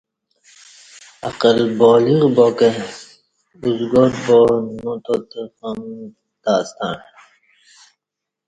عاقل 1.25 1.59
بالغ 1.79 2.21
باکہ 2.35 2.69
ازگار 3.67 4.11
با 4.25 4.39
نوتات 4.81 5.31
غم 5.57 5.79
تاسݩع 6.43 6.95